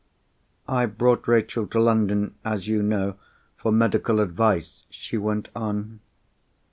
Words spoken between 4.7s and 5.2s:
she